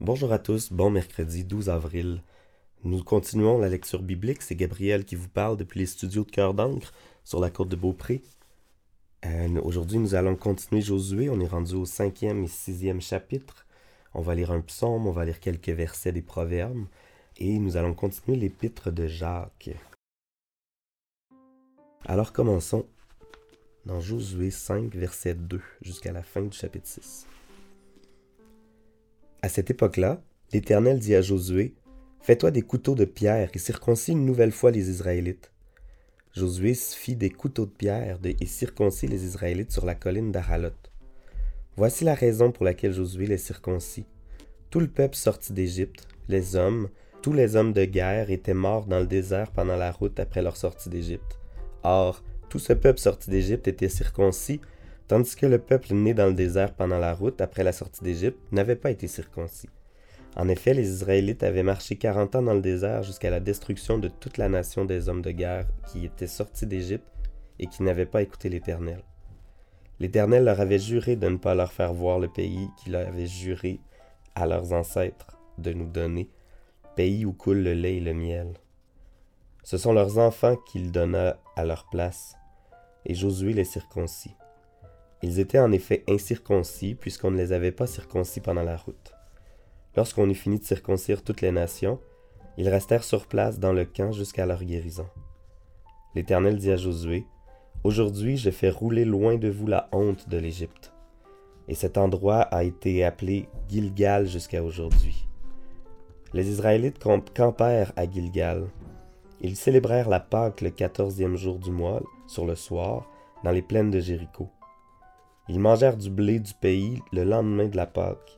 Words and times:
Bonjour 0.00 0.30
à 0.30 0.38
tous, 0.38 0.74
bon 0.74 0.90
mercredi 0.90 1.42
12 1.42 1.70
avril. 1.70 2.22
Nous 2.84 3.02
continuons 3.02 3.56
la 3.56 3.70
lecture 3.70 4.02
biblique, 4.02 4.42
c'est 4.42 4.54
Gabriel 4.54 5.06
qui 5.06 5.14
vous 5.14 5.30
parle 5.30 5.56
depuis 5.56 5.80
les 5.80 5.86
studios 5.86 6.24
de 6.24 6.30
Cœur 6.30 6.52
d'encre 6.52 6.92
sur 7.24 7.40
la 7.40 7.48
côte 7.48 7.70
de 7.70 7.76
Beaupré. 7.76 8.20
Euh, 9.24 9.58
Aujourd'hui, 9.62 9.96
nous 9.96 10.14
allons 10.14 10.36
continuer 10.36 10.82
Josué, 10.82 11.30
on 11.30 11.40
est 11.40 11.46
rendu 11.46 11.72
au 11.76 11.86
cinquième 11.86 12.44
et 12.44 12.46
sixième 12.46 13.00
chapitre. 13.00 13.64
On 14.12 14.20
va 14.20 14.34
lire 14.34 14.50
un 14.50 14.60
psaume, 14.60 15.06
on 15.06 15.12
va 15.12 15.24
lire 15.24 15.40
quelques 15.40 15.70
versets 15.70 16.12
des 16.12 16.20
proverbes, 16.20 16.84
et 17.38 17.58
nous 17.58 17.78
allons 17.78 17.94
continuer 17.94 18.36
l'épître 18.36 18.90
de 18.90 19.06
Jacques. 19.06 19.70
Alors 22.04 22.34
commençons 22.34 22.84
dans 23.86 24.00
Josué 24.00 24.50
5, 24.50 24.94
verset 24.94 25.36
2, 25.36 25.58
jusqu'à 25.80 26.12
la 26.12 26.22
fin 26.22 26.42
du 26.42 26.54
chapitre 26.54 26.86
6. 26.86 27.26
À 29.46 29.48
cette 29.48 29.70
époque-là, 29.70 30.20
l'Éternel 30.52 30.98
dit 30.98 31.14
à 31.14 31.22
Josué, 31.22 31.76
Fais-toi 32.20 32.50
des 32.50 32.62
couteaux 32.62 32.96
de 32.96 33.04
pierre 33.04 33.48
et 33.54 33.58
circoncis 33.60 34.10
une 34.10 34.26
nouvelle 34.26 34.50
fois 34.50 34.72
les 34.72 34.90
Israélites. 34.90 35.52
Josué 36.34 36.74
fit 36.74 37.14
des 37.14 37.30
couteaux 37.30 37.64
de 37.64 37.70
pierre 37.70 38.18
et 38.24 38.46
circoncis 38.46 39.06
les 39.06 39.24
Israélites 39.24 39.70
sur 39.70 39.86
la 39.86 39.94
colline 39.94 40.32
d'Aralot. 40.32 40.72
Voici 41.76 42.02
la 42.02 42.16
raison 42.16 42.50
pour 42.50 42.64
laquelle 42.64 42.92
Josué 42.92 43.28
les 43.28 43.38
circoncis. 43.38 44.06
Tout 44.70 44.80
le 44.80 44.88
peuple 44.88 45.14
sortit 45.14 45.52
d'Égypte, 45.52 46.08
les 46.28 46.56
hommes, 46.56 46.88
tous 47.22 47.32
les 47.32 47.54
hommes 47.54 47.72
de 47.72 47.84
guerre 47.84 48.32
étaient 48.32 48.52
morts 48.52 48.86
dans 48.86 48.98
le 48.98 49.06
désert 49.06 49.52
pendant 49.52 49.76
la 49.76 49.92
route 49.92 50.18
après 50.18 50.42
leur 50.42 50.56
sortie 50.56 50.88
d'Égypte. 50.88 51.38
Or, 51.84 52.24
tout 52.48 52.58
ce 52.58 52.72
peuple 52.72 52.98
sorti 52.98 53.30
d'Égypte 53.30 53.68
était 53.68 53.88
circoncis, 53.88 54.60
tandis 55.08 55.36
que 55.36 55.46
le 55.46 55.58
peuple 55.58 55.94
né 55.94 56.14
dans 56.14 56.26
le 56.26 56.34
désert 56.34 56.74
pendant 56.74 56.98
la 56.98 57.14
route 57.14 57.40
après 57.40 57.64
la 57.64 57.72
sortie 57.72 58.02
d'Égypte 58.02 58.40
n'avait 58.52 58.76
pas 58.76 58.90
été 58.90 59.06
circoncis. 59.06 59.70
En 60.36 60.48
effet, 60.48 60.74
les 60.74 60.90
Israélites 60.90 61.42
avaient 61.42 61.62
marché 61.62 61.96
quarante 61.96 62.36
ans 62.36 62.42
dans 62.42 62.54
le 62.54 62.60
désert 62.60 63.02
jusqu'à 63.02 63.30
la 63.30 63.40
destruction 63.40 63.98
de 63.98 64.08
toute 64.08 64.36
la 64.36 64.50
nation 64.50 64.84
des 64.84 65.08
hommes 65.08 65.22
de 65.22 65.30
guerre 65.30 65.66
qui 65.86 66.04
étaient 66.04 66.26
sortis 66.26 66.66
d'Égypte 66.66 67.06
et 67.58 67.66
qui 67.66 67.82
n'avaient 67.82 68.04
pas 68.04 68.22
écouté 68.22 68.50
l'Éternel. 68.50 69.02
L'Éternel 69.98 70.44
leur 70.44 70.60
avait 70.60 70.78
juré 70.78 71.16
de 71.16 71.28
ne 71.28 71.38
pas 71.38 71.54
leur 71.54 71.72
faire 71.72 71.94
voir 71.94 72.18
le 72.18 72.28
pays 72.28 72.68
qu'il 72.76 72.94
avait 72.96 73.26
juré 73.26 73.80
à 74.34 74.46
leurs 74.46 74.74
ancêtres 74.74 75.38
de 75.56 75.72
nous 75.72 75.86
donner, 75.86 76.28
pays 76.96 77.24
où 77.24 77.32
coule 77.32 77.62
le 77.62 77.72
lait 77.72 77.96
et 77.96 78.00
le 78.00 78.12
miel. 78.12 78.52
Ce 79.62 79.78
sont 79.78 79.94
leurs 79.94 80.18
enfants 80.18 80.56
qu'il 80.70 80.92
donna 80.92 81.38
à 81.56 81.64
leur 81.64 81.88
place, 81.88 82.36
et 83.06 83.14
Josué 83.14 83.54
les 83.54 83.64
circoncis. 83.64 84.34
Ils 85.22 85.40
étaient 85.40 85.58
en 85.58 85.72
effet 85.72 86.04
incirconcis 86.08 86.94
puisqu'on 86.94 87.30
ne 87.30 87.36
les 87.36 87.52
avait 87.52 87.72
pas 87.72 87.86
circoncis 87.86 88.40
pendant 88.40 88.62
la 88.62 88.76
route. 88.76 89.12
Lorsqu'on 89.96 90.28
eut 90.28 90.34
fini 90.34 90.58
de 90.58 90.64
circoncire 90.64 91.22
toutes 91.22 91.40
les 91.40 91.52
nations, 91.52 91.98
ils 92.58 92.68
restèrent 92.68 93.04
sur 93.04 93.26
place 93.26 93.58
dans 93.58 93.72
le 93.72 93.84
camp 93.84 94.12
jusqu'à 94.12 94.46
leur 94.46 94.62
guérison. 94.62 95.06
L'Éternel 96.14 96.56
dit 96.56 96.70
à 96.70 96.76
Josué, 96.76 97.26
Aujourd'hui 97.84 98.36
je 98.36 98.50
fais 98.50 98.70
rouler 98.70 99.04
loin 99.04 99.36
de 99.36 99.48
vous 99.48 99.66
la 99.66 99.88
honte 99.92 100.28
de 100.28 100.38
l'Égypte. 100.38 100.92
Et 101.68 101.74
cet 101.74 101.98
endroit 101.98 102.40
a 102.40 102.64
été 102.64 103.04
appelé 103.04 103.48
Gilgal 103.68 104.26
jusqu'à 104.26 104.62
aujourd'hui. 104.62 105.26
Les 106.32 106.48
Israélites 106.48 107.02
campèrent 107.34 107.92
à 107.96 108.10
Gilgal. 108.10 108.66
Ils 109.40 109.56
célébrèrent 109.56 110.08
la 110.08 110.20
Pâque 110.20 110.60
le 110.60 110.70
quatorzième 110.70 111.36
jour 111.36 111.58
du 111.58 111.70
mois, 111.70 112.02
sur 112.26 112.46
le 112.46 112.54
soir, 112.54 113.08
dans 113.44 113.50
les 113.52 113.62
plaines 113.62 113.90
de 113.90 114.00
Jéricho. 114.00 114.48
Ils 115.48 115.60
mangèrent 115.60 115.96
du 115.96 116.10
blé 116.10 116.40
du 116.40 116.54
pays 116.54 117.00
le 117.12 117.24
lendemain 117.24 117.68
de 117.68 117.76
la 117.76 117.86
Pâque 117.86 118.36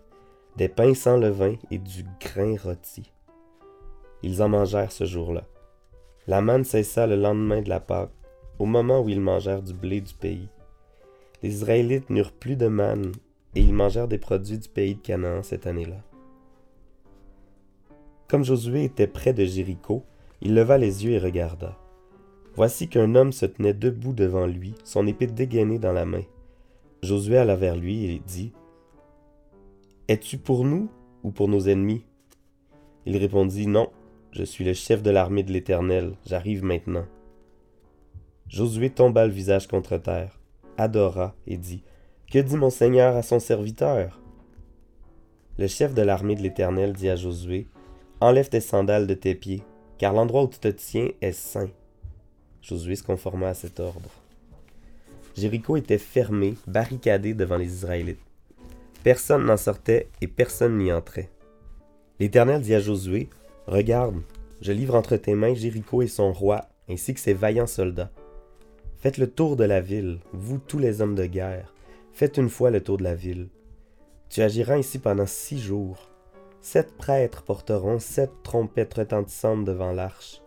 des 0.58 0.68
pains 0.68 0.92
sans 0.92 1.16
levain 1.16 1.54
et 1.70 1.78
du 1.78 2.04
grain 2.20 2.56
rôti. 2.60 3.12
Ils 4.24 4.42
en 4.42 4.48
mangèrent 4.48 4.90
ce 4.90 5.04
jour-là. 5.04 5.44
La 6.26 6.40
manne 6.40 6.64
cessa 6.64 7.06
le 7.06 7.14
lendemain 7.14 7.62
de 7.62 7.68
la 7.68 7.78
Pâque, 7.78 8.10
au 8.58 8.66
moment 8.66 9.00
où 9.00 9.08
ils 9.08 9.20
mangèrent 9.20 9.62
du 9.62 9.72
blé 9.72 10.00
du 10.00 10.14
pays. 10.14 10.48
Les 11.44 11.54
Israélites 11.54 12.10
n'eurent 12.10 12.32
plus 12.32 12.56
de 12.56 12.66
manne, 12.66 13.12
et 13.54 13.60
ils 13.60 13.72
mangèrent 13.72 14.08
des 14.08 14.18
produits 14.18 14.58
du 14.58 14.68
pays 14.68 14.96
de 14.96 15.00
Canaan 15.00 15.44
cette 15.44 15.68
année-là. 15.68 16.02
Comme 18.26 18.44
Josué 18.44 18.82
était 18.82 19.06
près 19.06 19.32
de 19.32 19.44
Jéricho, 19.44 20.04
il 20.42 20.54
leva 20.54 20.76
les 20.76 21.04
yeux 21.04 21.12
et 21.12 21.18
regarda. 21.18 21.78
Voici 22.56 22.88
qu'un 22.88 23.14
homme 23.14 23.30
se 23.30 23.46
tenait 23.46 23.74
debout 23.74 24.12
devant 24.12 24.46
lui, 24.46 24.74
son 24.82 25.06
épée 25.06 25.28
dégainée 25.28 25.78
dans 25.78 25.92
la 25.92 26.04
main. 26.04 26.24
Josué 27.02 27.38
alla 27.38 27.56
vers 27.56 27.76
lui 27.76 28.06
et 28.06 28.22
dit 28.26 28.52
es-tu 30.08 30.38
pour 30.38 30.64
nous 30.64 30.88
ou 31.22 31.30
pour 31.30 31.48
nos 31.48 31.68
ennemis? 31.68 32.02
Il 33.04 33.16
répondit 33.18 33.66
Non, 33.66 33.90
je 34.32 34.42
suis 34.42 34.64
le 34.64 34.72
chef 34.72 35.02
de 35.02 35.10
l'armée 35.10 35.42
de 35.42 35.52
l'Éternel, 35.52 36.14
j'arrive 36.24 36.64
maintenant. 36.64 37.04
Josué 38.48 38.88
tomba 38.88 39.26
le 39.26 39.32
visage 39.32 39.66
contre 39.66 39.98
terre, 39.98 40.40
adora 40.78 41.34
et 41.46 41.58
dit 41.58 41.82
Que 42.32 42.38
dit 42.38 42.56
mon 42.56 42.70
Seigneur 42.70 43.16
à 43.16 43.22
son 43.22 43.38
serviteur? 43.38 44.18
Le 45.58 45.66
chef 45.66 45.92
de 45.92 46.02
l'armée 46.02 46.36
de 46.36 46.42
l'Éternel 46.42 46.94
dit 46.94 47.10
à 47.10 47.16
Josué 47.16 47.66
Enlève 48.20 48.48
tes 48.48 48.60
sandales 48.60 49.06
de 49.06 49.14
tes 49.14 49.34
pieds, 49.34 49.62
car 49.98 50.14
l'endroit 50.14 50.44
où 50.44 50.48
tu 50.48 50.58
te 50.58 50.68
tiens 50.68 51.10
est 51.20 51.32
saint. 51.32 51.70
Josué 52.62 52.96
se 52.96 53.02
conforma 53.02 53.48
à 53.48 53.54
cet 53.54 53.78
ordre. 53.78 54.10
Jéricho 55.38 55.76
était 55.76 55.98
fermé, 55.98 56.54
barricadé 56.66 57.32
devant 57.32 57.56
les 57.56 57.72
Israélites. 57.72 58.18
Personne 59.04 59.44
n'en 59.44 59.56
sortait 59.56 60.08
et 60.20 60.26
personne 60.26 60.76
n'y 60.76 60.92
entrait. 60.92 61.30
L'Éternel 62.18 62.60
dit 62.60 62.74
à 62.74 62.80
Josué, 62.80 63.30
Regarde, 63.66 64.20
je 64.60 64.72
livre 64.72 64.96
entre 64.96 65.16
tes 65.16 65.34
mains 65.34 65.54
Jéricho 65.54 66.02
et 66.02 66.08
son 66.08 66.32
roi, 66.32 66.68
ainsi 66.88 67.14
que 67.14 67.20
ses 67.20 67.34
vaillants 67.34 67.68
soldats. 67.68 68.10
Faites 68.96 69.18
le 69.18 69.30
tour 69.30 69.54
de 69.54 69.62
la 69.62 69.80
ville, 69.80 70.18
vous 70.32 70.58
tous 70.58 70.78
les 70.78 71.00
hommes 71.00 71.14
de 71.14 71.26
guerre, 71.26 71.72
faites 72.12 72.36
une 72.36 72.50
fois 72.50 72.70
le 72.70 72.82
tour 72.82 72.96
de 72.96 73.04
la 73.04 73.14
ville. 73.14 73.48
Tu 74.30 74.42
agiras 74.42 74.74
ainsi 74.74 74.98
pendant 74.98 75.26
six 75.26 75.60
jours. 75.60 76.10
Sept 76.60 76.96
prêtres 76.96 77.44
porteront 77.44 78.00
sept 78.00 78.32
trompettes 78.42 78.94
retentissantes 78.94 79.64
devant 79.64 79.92
l'arche. 79.92 80.42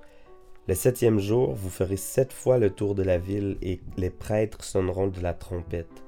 Le 0.67 0.75
septième 0.75 1.19
jour, 1.19 1.53
vous 1.53 1.71
ferez 1.71 1.97
sept 1.97 2.31
fois 2.31 2.59
le 2.59 2.69
tour 2.69 2.93
de 2.93 3.01
la 3.01 3.17
ville 3.17 3.57
et 3.63 3.79
les 3.97 4.11
prêtres 4.11 4.63
sonneront 4.63 5.07
de 5.07 5.19
la 5.19 5.33
trompette. 5.33 6.03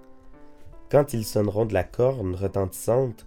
Quand 0.92 1.14
ils 1.14 1.26
sonneront 1.26 1.66
de 1.66 1.74
la 1.74 1.84
corne 1.84 2.36
retentissante, 2.36 3.26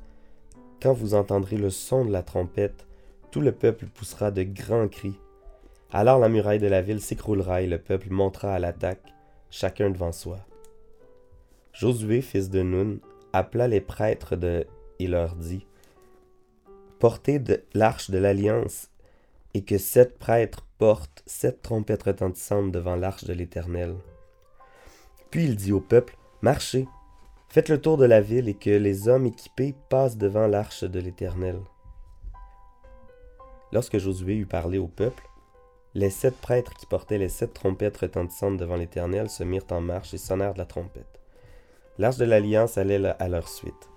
quand 0.81 0.93
vous 0.93 1.15
entendrez 1.15 1.57
le 1.57 1.71
son 1.71 2.05
de 2.05 2.13
la 2.13 2.23
trompette, 2.23 2.87
tout 3.33 3.41
le 3.41 3.51
peuple 3.51 3.87
poussera 3.87 4.31
de 4.31 4.45
grands 4.45 4.87
cris. 4.87 5.19
Alors 5.91 6.21
la 6.21 6.29
muraille 6.29 6.61
de 6.61 6.69
la 6.69 6.81
ville 6.81 7.01
s'écroulera 7.01 7.63
et 7.63 7.67
le 7.67 7.79
peuple 7.79 8.11
montera 8.11 8.55
à 8.55 8.59
l'attaque, 8.61 9.13
chacun 9.51 9.91
devant 9.91 10.13
soi. 10.13 10.39
Josué, 11.73 12.23
fils 12.23 12.51
de 12.51 12.63
Nun, 12.63 12.99
appela 13.33 13.67
les 13.67 13.81
prêtres 13.81 14.37
de, 14.37 14.65
et 15.01 15.09
leur 15.09 15.35
dit 15.35 15.67
Portez 17.01 17.43
l'arche 17.75 18.11
de 18.11 18.19
l'alliance, 18.19 18.91
et 19.55 19.63
que 19.63 19.77
sept 19.77 20.19
prêtres 20.19 20.66
sept 21.27 21.63
trompettes 21.63 22.03
retentissantes 22.03 22.71
devant 22.71 22.97
l'arche 22.97 23.25
de 23.25 23.33
l'Éternel. 23.33 23.95
Puis 25.31 25.45
il 25.45 25.57
dit 25.57 25.73
au 25.73 25.81
peuple 25.81 26.17
Marchez, 26.43 26.87
Faites 27.49 27.69
le 27.69 27.81
tour 27.81 27.97
de 27.97 28.05
la 28.05 28.21
ville 28.21 28.49
et 28.49 28.55
que 28.55 28.71
les 28.71 29.09
hommes 29.09 29.27
équipés 29.27 29.75
passent 29.89 30.19
devant 30.19 30.47
l'arche 30.47 30.85
de 30.85 31.01
l'Éternel. 31.01 31.59
Lorsque 33.73 33.99
Josué 33.99 34.35
eut 34.35 34.47
parlé 34.47 34.79
au 34.79 34.89
peuple, 34.89 35.23
les 35.95 36.11
sept 36.11 36.37
prêtres 36.37 36.75
qui 36.75 36.87
portaient 36.87 37.19
les 37.19 37.31
sept 37.31 37.55
trompettes 37.55 37.97
retentissantes 37.97 38.59
devant 38.59 38.77
l'Éternel 38.77 39.31
se 39.31 39.45
mirent 39.45 39.67
en 39.71 39.81
marche 39.81 40.13
et 40.13 40.19
sonnèrent 40.19 40.53
de 40.53 40.59
la 40.59 40.67
trompette. 40.67 41.21
L'arche 41.99 42.19
de 42.19 42.27
l'Alliance 42.27 42.77
allait 42.77 43.03
à 43.19 43.29
leur 43.29 43.49
suite. 43.49 43.89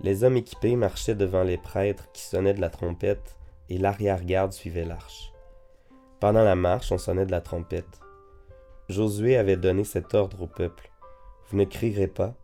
Les 0.00 0.24
hommes 0.24 0.36
équipés 0.36 0.76
marchaient 0.76 1.14
devant 1.14 1.42
les 1.42 1.58
prêtres 1.58 2.10
qui 2.12 2.22
sonnaient 2.22 2.54
de 2.54 2.60
la 2.60 2.70
trompette 2.70 3.36
et 3.70 3.78
l'arrière-garde 3.78 4.52
suivait 4.52 4.84
l'arche. 4.84 5.29
Pendant 6.20 6.44
la 6.44 6.54
marche, 6.54 6.92
on 6.92 6.98
sonnait 6.98 7.24
de 7.24 7.30
la 7.30 7.40
trompette. 7.40 8.00
Josué 8.90 9.38
avait 9.38 9.56
donné 9.56 9.84
cet 9.84 10.14
ordre 10.14 10.42
au 10.42 10.46
peuple. 10.46 10.90
Vous 11.48 11.56
ne 11.56 11.64
crierez 11.64 12.08
pas, 12.08 12.34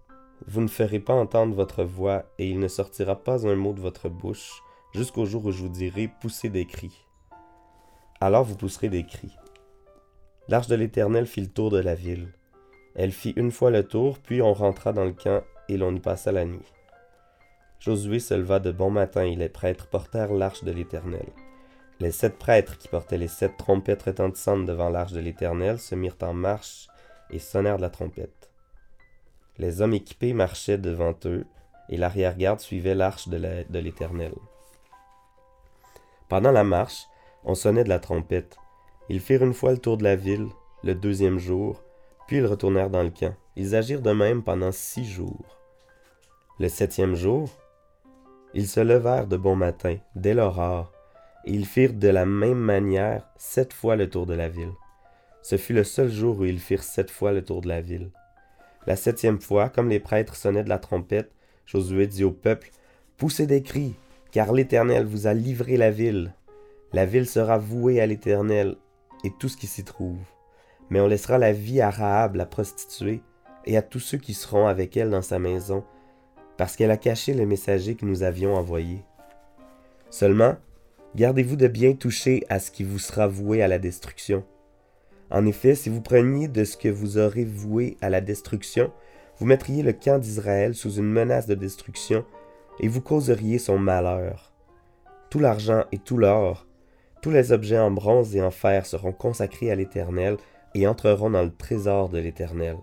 vous 0.47 0.63
ne 0.63 0.69
ferez 0.69 0.99
pas 0.99 1.13
entendre 1.13 1.55
votre 1.55 1.85
voix, 1.85 2.25
et 2.39 2.49
il 2.49 2.59
ne 2.59 2.69
sortira 2.69 3.23
pas 3.23 3.47
un 3.47 3.55
mot 3.55 3.75
de 3.75 3.81
votre 3.81 4.09
bouche, 4.09 4.63
jusqu'au 4.95 5.27
jour 5.27 5.45
où 5.45 5.53
je 5.53 5.63
vous 5.63 5.69
dirai 5.69 6.11
poussez 6.21 6.49
des 6.49 6.65
cris. 6.67 7.07
Alors 8.21 8.45
vous 8.45 8.57
pousserez 8.57 8.89
des 8.89 9.05
cris. 9.05 9.37
L'arche 10.49 10.69
de 10.69 10.75
l'Éternel 10.75 11.27
fit 11.27 11.43
le 11.43 11.49
tour 11.49 11.71
de 11.71 11.79
la 11.79 11.95
ville. 11.95 12.33
Elle 12.95 13.13
fit 13.13 13.35
une 13.37 13.51
fois 13.51 13.71
le 13.71 13.87
tour, 13.87 14.19
puis 14.19 14.41
on 14.41 14.55
rentra 14.55 14.95
dans 14.95 15.05
le 15.05 15.13
camp, 15.13 15.43
et 15.69 15.77
l'on 15.77 15.95
y 15.95 16.01
passa 16.01 16.33
la 16.33 16.47
nuit. 16.47 16.73
Josué 17.79 18.21
se 18.21 18.33
leva 18.33 18.59
de 18.59 18.73
bon 18.73 18.91
matin, 18.91 19.25
et 19.25 19.37
les 19.37 19.51
prêtres 19.51 19.89
portèrent 19.89 20.33
l'arche 20.33 20.65
de 20.65 20.73
l'Éternel. 20.73 21.27
Les 21.99 22.13
sept 22.13 22.39
prêtres 22.39 22.77
qui 22.77 22.89
portaient 22.89 23.17
les 23.17 23.29
sept 23.29 23.57
trompettes 23.57 24.03
retentissantes 24.03 24.67
devant 24.67 24.91
l'arche 24.91 25.13
de 25.13 25.21
l'Éternel 25.21 25.79
se 25.79 25.95
mirent 25.95 26.19
en 26.21 26.35
marche 26.35 26.89
et 27.31 27.39
sonnèrent 27.39 27.79
de 27.79 27.83
la 27.83 27.91
trompette. 27.91 28.51
Les 29.59 29.81
hommes 29.81 29.95
équipés 29.95 30.35
marchaient 30.35 30.77
devant 30.77 31.15
eux, 31.25 31.47
et 31.89 31.97
l'arrière-garde 31.97 32.61
suivait 32.61 32.95
l'arche 32.95 33.29
de 33.29 33.79
l'Éternel. 33.79 34.35
Pendant 36.29 36.51
la 36.51 36.65
marche, 36.65 37.07
on 37.45 37.55
sonnait 37.55 37.85
de 37.85 37.89
la 37.89 38.01
trompette. 38.01 38.59
Ils 39.09 39.21
firent 39.21 39.45
une 39.45 39.55
fois 39.55 39.71
le 39.71 39.79
tour 39.79 39.97
de 39.97 40.05
la 40.05 40.17
ville, 40.17 40.49
le 40.83 40.95
deuxième 40.95 41.39
jour, 41.39 41.83
puis 42.27 42.39
ils 42.39 42.47
retournèrent 42.47 42.91
dans 42.91 43.05
le 43.05 43.11
camp. 43.11 43.35
Ils 43.55 43.75
agirent 43.75 44.03
de 44.03 44.13
même 44.13 44.43
pendant 44.43 44.73
six 44.73 45.05
jours. 45.05 45.57
Le 46.59 46.69
septième 46.69 47.15
jour, 47.15 47.49
ils 48.53 48.69
se 48.69 48.81
levèrent 48.81 49.29
de 49.29 49.37
bon 49.37 49.55
matin, 49.55 49.97
dès 50.17 50.35
l'aurore, 50.35 50.93
et 51.47 51.53
ils 51.53 51.67
firent 51.67 51.95
de 51.95 52.09
la 52.09 52.27
même 52.27 52.59
manière 52.59 53.29
sept 53.37 53.73
fois 53.73 53.97
le 53.97 54.11
tour 54.11 54.27
de 54.27 54.35
la 54.35 54.49
ville. 54.49 54.73
Ce 55.43 55.57
fut 55.57 55.73
le 55.73 55.85
seul 55.85 56.11
jour 56.11 56.41
où 56.41 56.45
ils 56.45 56.59
firent 56.59 56.83
sept 56.83 57.11
fois 57.11 57.33
le 57.33 57.45
tour 57.45 57.61
de 57.61 57.69
la 57.69 57.81
ville. 57.81 58.11
La 58.87 58.97
septième 58.97 59.41
fois, 59.41 59.69
comme 59.69 59.89
les 59.89 60.01
prêtres 60.01 60.37
sonnaient 60.37 60.65
de 60.65 60.69
la 60.69 60.79
trompette, 60.79 61.33
Josué 61.65 62.07
dit 62.07 62.25
au 62.25 62.33
peuple, 62.33 62.71
Poussez 63.17 63.47
des 63.47 63.63
cris, 63.63 63.95
car 64.31 64.53
l'Éternel 64.53 65.07
vous 65.07 65.27
a 65.27 65.35
livré 65.35 65.77
la 65.77 65.91
ville. 65.91 66.35
La 66.93 67.07
ville 67.07 67.29
sera 67.29 67.59
vouée 67.59 68.01
à 68.01 68.07
l'Éternel 68.07 68.77
et 69.25 69.33
tout 69.39 69.49
ce 69.49 69.57
qui 69.57 69.67
s'y 69.67 69.85
trouve. 69.85 70.19
Mais 70.91 71.01
on 71.01 71.09
laissera 71.09 71.39
la 71.39 71.53
vie 71.53 71.81
à 71.81 71.91
Rahab, 71.91 72.37
la 72.37 72.47
prostituée, 72.47 73.23
et 73.65 73.77
à 73.77 73.83
tous 73.83 73.99
ceux 73.99 74.19
qui 74.19 74.35
seront 74.35 74.67
avec 74.67 74.97
elle 74.97 75.11
dans 75.11 75.23
sa 75.23 75.39
maison, 75.39 75.85
parce 76.57 76.77
qu'elle 76.77 76.91
a 76.91 76.97
caché 76.97 77.35
le 77.35 77.47
messager 77.47 77.97
que 77.97 78.07
nous 78.07 78.23
avions 78.23 78.55
envoyé. 78.55 79.05
Seulement, 80.11 80.57
gardez-vous 81.17 81.57
de 81.57 81.67
bien 81.67 81.95
toucher 81.95 82.45
à 82.51 82.61
ce 82.61 82.71
qui 82.71 82.85
vous 82.85 82.99
sera 82.99 83.27
voué 83.27 83.63
à 83.63 83.69
la 83.69 83.79
destruction. 83.79 84.45
En 85.31 85.47
effet, 85.47 85.75
si 85.75 85.89
vous 85.89 86.03
preniez 86.03 86.47
de 86.47 86.63
ce 86.63 86.77
que 86.77 86.89
vous 86.89 87.17
aurez 87.17 87.45
voué 87.45 87.97
à 88.03 88.11
la 88.11 88.21
destruction, 88.21 88.93
vous 89.39 89.47
mettriez 89.47 89.83
le 89.83 89.95
camp 89.95 90.19
d'Israël 90.19 90.75
sous 90.75 90.93
une 90.97 91.11
menace 91.11 91.47
de 91.47 91.55
destruction, 91.55 92.27
et 92.81 92.89
vous 92.89 93.01
causeriez 93.01 93.59
son 93.59 93.79
malheur. 93.79 94.53
Tout 95.31 95.39
l'argent 95.39 95.85
et 95.91 95.99
tout 95.99 96.19
l'or, 96.19 96.67
tous 97.23 97.31
les 97.31 97.51
objets 97.51 97.79
en 97.79 97.91
bronze 97.91 98.37
et 98.37 98.43
en 98.43 98.51
fer 98.51 98.85
seront 98.85 99.13
consacrés 99.13 99.71
à 99.71 99.75
l'Éternel 99.75 100.37
et 100.75 100.87
entreront 100.87 101.31
dans 101.31 101.43
le 101.43 101.55
trésor 101.55 102.11
de 102.11 102.19
l'Éternel. 102.19 102.77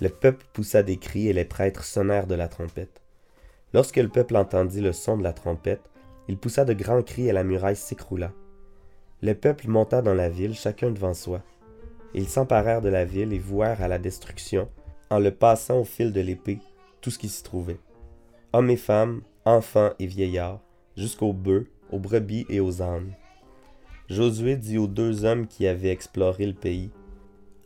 Le 0.00 0.08
peuple 0.08 0.46
poussa 0.52 0.84
des 0.84 0.98
cris 0.98 1.26
et 1.26 1.32
les 1.32 1.44
prêtres 1.44 1.82
sonnèrent 1.82 2.28
de 2.28 2.36
la 2.36 2.46
trompette. 2.46 3.02
Lorsque 3.74 3.96
le 3.96 4.08
peuple 4.08 4.36
entendit 4.36 4.80
le 4.80 4.92
son 4.92 5.18
de 5.18 5.24
la 5.24 5.32
trompette, 5.32 5.82
il 6.28 6.36
poussa 6.36 6.64
de 6.64 6.72
grands 6.72 7.02
cris 7.02 7.28
et 7.28 7.32
la 7.32 7.44
muraille 7.44 7.76
s'écroula. 7.76 8.32
Le 9.22 9.34
peuple 9.34 9.68
monta 9.68 10.02
dans 10.02 10.14
la 10.14 10.28
ville, 10.28 10.54
chacun 10.54 10.90
devant 10.90 11.14
soi. 11.14 11.42
Ils 12.14 12.28
s'emparèrent 12.28 12.82
de 12.82 12.88
la 12.88 13.04
ville 13.04 13.32
et 13.32 13.38
vouèrent 13.38 13.82
à 13.82 13.88
la 13.88 13.98
destruction, 13.98 14.68
en 15.10 15.18
le 15.18 15.30
passant 15.30 15.80
au 15.80 15.84
fil 15.84 16.12
de 16.12 16.20
l'épée, 16.20 16.58
tout 17.00 17.10
ce 17.10 17.18
qui 17.18 17.28
s'y 17.28 17.42
trouvait. 17.42 17.80
Hommes 18.52 18.70
et 18.70 18.76
femmes, 18.76 19.22
enfants 19.44 19.90
et 19.98 20.06
vieillards, 20.06 20.60
jusqu'aux 20.96 21.32
bœufs, 21.32 21.66
aux 21.90 21.98
brebis 21.98 22.46
et 22.48 22.60
aux 22.60 22.82
ânes. 22.82 23.12
Josué 24.08 24.56
dit 24.56 24.78
aux 24.78 24.86
deux 24.86 25.24
hommes 25.24 25.46
qui 25.46 25.66
avaient 25.66 25.90
exploré 25.90 26.46
le 26.46 26.54
pays, 26.54 26.90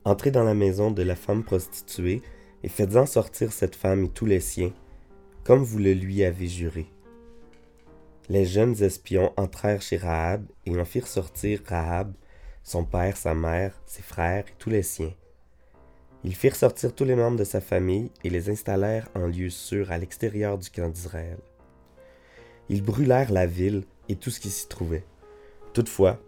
Entrez 0.04 0.32
dans 0.32 0.42
la 0.42 0.54
maison 0.54 0.90
de 0.90 1.02
la 1.02 1.14
femme 1.14 1.44
prostituée 1.44 2.22
et 2.64 2.68
faites-en 2.68 3.06
sortir 3.06 3.52
cette 3.52 3.76
femme 3.76 4.04
et 4.04 4.08
tous 4.08 4.26
les 4.26 4.40
siens, 4.40 4.72
comme 5.44 5.62
vous 5.62 5.78
le 5.78 5.92
lui 5.92 6.24
avez 6.24 6.48
juré. 6.48 6.86
Les 8.28 8.44
jeunes 8.44 8.80
espions 8.82 9.32
entrèrent 9.36 9.82
chez 9.82 9.96
Rahab 9.96 10.44
et 10.64 10.78
en 10.78 10.84
firent 10.84 11.08
sortir 11.08 11.60
Rahab, 11.66 12.12
son 12.62 12.84
père, 12.84 13.16
sa 13.16 13.34
mère, 13.34 13.80
ses 13.86 14.02
frères 14.02 14.44
et 14.48 14.54
tous 14.58 14.70
les 14.70 14.82
siens. 14.82 15.12
Ils 16.24 16.36
firent 16.36 16.54
sortir 16.54 16.94
tous 16.94 17.04
les 17.04 17.16
membres 17.16 17.38
de 17.38 17.44
sa 17.44 17.60
famille 17.60 18.12
et 18.22 18.30
les 18.30 18.48
installèrent 18.48 19.08
en 19.16 19.26
lieu 19.26 19.50
sûr 19.50 19.90
à 19.90 19.98
l'extérieur 19.98 20.56
du 20.56 20.70
camp 20.70 20.88
d'Israël. 20.88 21.38
Ils 22.68 22.82
brûlèrent 22.82 23.32
la 23.32 23.46
ville 23.46 23.82
et 24.08 24.14
tout 24.14 24.30
ce 24.30 24.38
qui 24.38 24.50
s'y 24.50 24.68
trouvait. 24.68 25.04
Toutefois, 25.72 26.20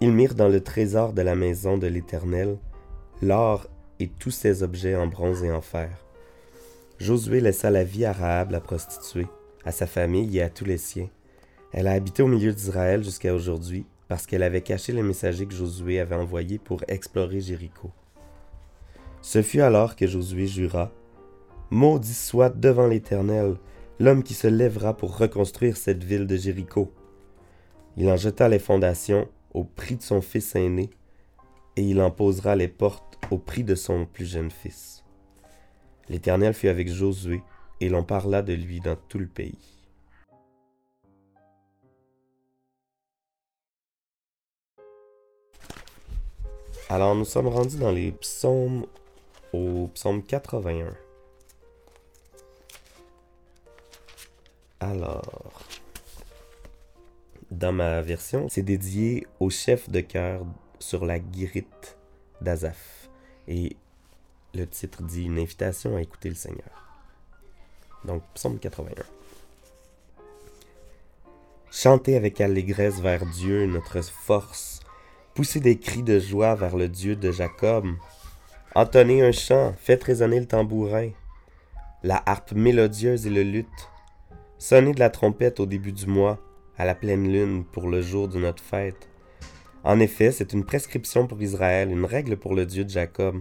ils 0.00 0.12
mirent 0.12 0.34
dans 0.34 0.48
le 0.48 0.60
trésor 0.60 1.12
de 1.12 1.22
la 1.22 1.36
maison 1.36 1.78
de 1.78 1.86
l'Éternel 1.86 2.58
l'or 3.22 3.68
et 3.98 4.08
tous 4.08 4.30
ses 4.30 4.62
objets 4.62 4.96
en 4.96 5.06
bronze 5.06 5.42
et 5.42 5.52
en 5.52 5.62
fer. 5.62 5.90
Josué 6.98 7.40
laissa 7.40 7.70
la 7.70 7.84
vie 7.84 8.04
à 8.04 8.12
Rahab 8.12 8.50
la 8.50 8.60
prostituée, 8.60 9.26
à 9.64 9.72
sa 9.72 9.86
famille 9.86 10.36
et 10.36 10.42
à 10.42 10.50
tous 10.50 10.64
les 10.64 10.78
siens, 10.78 11.08
elle 11.76 11.88
a 11.88 11.92
habité 11.92 12.22
au 12.22 12.26
milieu 12.26 12.54
d'Israël 12.54 13.04
jusqu'à 13.04 13.34
aujourd'hui 13.34 13.84
parce 14.08 14.26
qu'elle 14.26 14.42
avait 14.42 14.62
caché 14.62 14.94
les 14.94 15.02
messagers 15.02 15.44
que 15.44 15.54
Josué 15.54 16.00
avait 16.00 16.14
envoyés 16.14 16.58
pour 16.58 16.82
explorer 16.88 17.42
Jéricho. 17.42 17.90
Ce 19.20 19.42
fut 19.42 19.60
alors 19.60 19.94
que 19.94 20.06
Josué 20.06 20.46
jura 20.46 20.90
Maudit 21.70 22.14
soit 22.14 22.48
devant 22.48 22.86
l'Éternel 22.86 23.56
l'homme 24.00 24.22
qui 24.22 24.32
se 24.32 24.46
lèvera 24.46 24.96
pour 24.96 25.18
reconstruire 25.18 25.76
cette 25.76 26.02
ville 26.02 26.26
de 26.26 26.36
Jéricho. 26.36 26.90
Il 27.98 28.08
en 28.08 28.16
jeta 28.16 28.48
les 28.48 28.58
fondations 28.58 29.28
au 29.52 29.64
prix 29.64 29.96
de 29.96 30.02
son 30.02 30.22
fils 30.22 30.56
aîné, 30.56 30.88
et 31.76 31.82
il 31.82 32.00
en 32.00 32.10
posera 32.10 32.56
les 32.56 32.68
portes 32.68 33.18
au 33.30 33.36
prix 33.36 33.64
de 33.64 33.74
son 33.74 34.06
plus 34.06 34.26
jeune 34.26 34.50
fils. 34.50 35.04
L'Éternel 36.08 36.54
fut 36.54 36.68
avec 36.68 36.88
Josué, 36.88 37.42
et 37.80 37.90
l'on 37.90 38.02
parla 38.02 38.40
de 38.40 38.54
lui 38.54 38.80
dans 38.80 38.96
tout 38.96 39.18
le 39.18 39.26
pays. 39.26 39.75
Alors, 46.88 47.16
nous 47.16 47.24
sommes 47.24 47.48
rendus 47.48 47.78
dans 47.78 47.90
les 47.90 48.12
psaumes 48.12 48.86
au 49.52 49.88
psaume 49.88 50.22
81. 50.22 50.94
Alors, 54.78 55.64
dans 57.50 57.72
ma 57.72 58.02
version, 58.02 58.48
c'est 58.48 58.62
dédié 58.62 59.26
au 59.40 59.50
chef 59.50 59.90
de 59.90 60.00
chœur 60.00 60.46
sur 60.78 61.04
la 61.04 61.18
guérite 61.18 61.96
d'Azaph. 62.40 63.08
Et 63.48 63.76
le 64.54 64.64
titre 64.68 65.02
dit 65.02 65.24
une 65.24 65.40
invitation 65.40 65.96
à 65.96 66.02
écouter 66.02 66.28
le 66.28 66.36
Seigneur. 66.36 67.02
Donc, 68.04 68.22
psaume 68.34 68.60
81. 68.60 69.02
Chantez 71.72 72.14
avec 72.14 72.40
allégresse 72.40 73.00
vers 73.00 73.26
Dieu, 73.26 73.66
notre 73.66 74.00
force 74.02 74.78
Poussez 75.36 75.60
des 75.60 75.76
cris 75.76 76.02
de 76.02 76.18
joie 76.18 76.54
vers 76.54 76.78
le 76.78 76.88
Dieu 76.88 77.14
de 77.14 77.30
Jacob. 77.30 77.84
Entonnez 78.74 79.20
un 79.20 79.32
chant, 79.32 79.74
faites 79.76 80.02
résonner 80.02 80.40
le 80.40 80.46
tambourin, 80.46 81.10
la 82.02 82.22
harpe 82.24 82.52
mélodieuse 82.52 83.26
et 83.26 83.30
le 83.30 83.42
luth. 83.42 83.90
Sonnez 84.56 84.94
de 84.94 84.98
la 84.98 85.10
trompette 85.10 85.60
au 85.60 85.66
début 85.66 85.92
du 85.92 86.06
mois, 86.06 86.38
à 86.78 86.86
la 86.86 86.94
pleine 86.94 87.30
lune, 87.30 87.66
pour 87.70 87.90
le 87.90 88.00
jour 88.00 88.28
de 88.28 88.38
notre 88.38 88.62
fête. 88.62 89.10
En 89.84 90.00
effet, 90.00 90.32
c'est 90.32 90.54
une 90.54 90.64
prescription 90.64 91.26
pour 91.26 91.42
Israël, 91.42 91.90
une 91.90 92.06
règle 92.06 92.38
pour 92.38 92.54
le 92.54 92.64
Dieu 92.64 92.86
de 92.86 92.90
Jacob. 92.90 93.36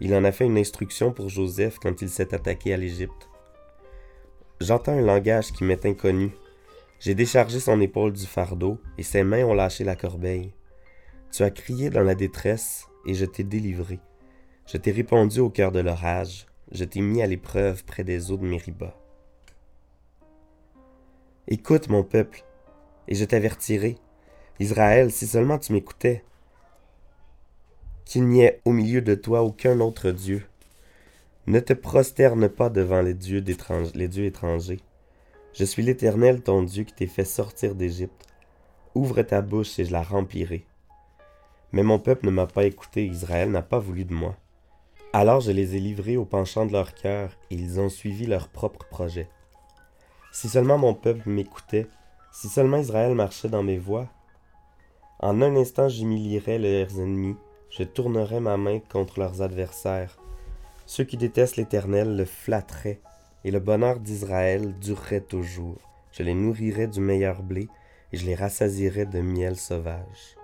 Il 0.00 0.16
en 0.16 0.24
a 0.24 0.32
fait 0.32 0.46
une 0.46 0.58
instruction 0.58 1.12
pour 1.12 1.28
Joseph 1.28 1.78
quand 1.80 2.02
il 2.02 2.08
s'est 2.08 2.34
attaqué 2.34 2.74
à 2.74 2.76
l'Égypte. 2.76 3.28
J'entends 4.60 4.98
un 4.98 5.02
langage 5.02 5.52
qui 5.52 5.62
m'est 5.62 5.86
inconnu. 5.86 6.32
J'ai 6.98 7.14
déchargé 7.14 7.60
son 7.60 7.80
épaule 7.80 8.12
du 8.12 8.26
fardeau, 8.26 8.80
et 8.98 9.04
ses 9.04 9.22
mains 9.22 9.44
ont 9.44 9.54
lâché 9.54 9.84
la 9.84 9.94
corbeille. 9.94 10.52
Tu 11.32 11.42
as 11.44 11.50
crié 11.50 11.88
dans 11.88 12.02
la 12.02 12.14
détresse, 12.14 12.88
et 13.06 13.14
je 13.14 13.24
t'ai 13.24 13.42
délivré. 13.42 14.00
Je 14.66 14.76
t'ai 14.76 14.90
répondu 14.90 15.40
au 15.40 15.48
cœur 15.48 15.72
de 15.72 15.80
l'orage, 15.80 16.46
je 16.70 16.84
t'ai 16.84 17.00
mis 17.00 17.22
à 17.22 17.26
l'épreuve 17.26 17.84
près 17.84 18.04
des 18.04 18.30
eaux 18.30 18.36
de 18.36 18.44
Mériba. 18.44 18.94
Écoute, 21.48 21.88
mon 21.88 22.02
peuple, 22.02 22.44
et 23.08 23.14
je 23.14 23.24
t'avertirai. 23.24 23.96
Israël, 24.60 25.10
si 25.10 25.26
seulement 25.26 25.58
tu 25.58 25.72
m'écoutais, 25.72 26.22
qu'il 28.04 28.28
n'y 28.28 28.42
ait 28.42 28.60
au 28.66 28.72
milieu 28.72 29.00
de 29.00 29.14
toi 29.14 29.42
aucun 29.42 29.80
autre 29.80 30.10
Dieu. 30.10 30.44
Ne 31.46 31.60
te 31.60 31.72
prosterne 31.72 32.50
pas 32.50 32.68
devant 32.68 33.00
les 33.00 33.14
dieux, 33.14 33.42
étrangers. 33.48 34.80
Je 35.54 35.64
suis 35.64 35.82
l'Éternel, 35.82 36.42
ton 36.42 36.62
Dieu, 36.62 36.84
qui 36.84 36.92
t'ai 36.92 37.06
fait 37.06 37.24
sortir 37.24 37.74
d'Égypte. 37.74 38.26
Ouvre 38.94 39.22
ta 39.22 39.40
bouche 39.40 39.78
et 39.78 39.86
je 39.86 39.92
la 39.92 40.02
remplirai. 40.02 40.66
Mais 41.72 41.82
mon 41.82 41.98
peuple 41.98 42.26
ne 42.26 42.30
m'a 42.30 42.46
pas 42.46 42.64
écouté, 42.64 43.06
Israël 43.06 43.50
n'a 43.50 43.62
pas 43.62 43.78
voulu 43.78 44.04
de 44.04 44.14
moi. 44.14 44.36
Alors 45.14 45.40
je 45.40 45.52
les 45.52 45.76
ai 45.76 45.80
livrés 45.80 46.16
au 46.16 46.24
penchant 46.24 46.66
de 46.66 46.72
leur 46.72 46.94
cœur, 46.94 47.36
et 47.50 47.54
ils 47.54 47.80
ont 47.80 47.88
suivi 47.88 48.26
leur 48.26 48.48
propre 48.48 48.86
projet. 48.86 49.28
Si 50.32 50.48
seulement 50.48 50.78
mon 50.78 50.94
peuple 50.94 51.28
m'écoutait, 51.28 51.86
si 52.30 52.48
seulement 52.48 52.78
Israël 52.78 53.14
marchait 53.14 53.48
dans 53.48 53.62
mes 53.62 53.78
voies, 53.78 54.08
en 55.18 55.40
un 55.42 55.54
instant 55.56 55.88
j'humilierais 55.88 56.58
leurs 56.58 56.98
ennemis, 56.98 57.36
je 57.70 57.84
tournerais 57.84 58.40
ma 58.40 58.56
main 58.56 58.80
contre 58.80 59.18
leurs 59.18 59.40
adversaires. 59.40 60.18
Ceux 60.86 61.04
qui 61.04 61.16
détestent 61.16 61.56
l'Éternel 61.56 62.16
le 62.16 62.24
flatteraient, 62.24 63.00
et 63.44 63.50
le 63.50 63.60
bonheur 63.60 63.98
d'Israël 63.98 64.74
durerait 64.78 65.20
toujours. 65.20 65.78
Je 66.12 66.22
les 66.22 66.34
nourrirais 66.34 66.86
du 66.86 67.00
meilleur 67.00 67.42
blé, 67.42 67.68
et 68.12 68.16
je 68.16 68.26
les 68.26 68.34
rassasierais 68.34 69.06
de 69.06 69.20
miel 69.20 69.56
sauvage. 69.56 70.36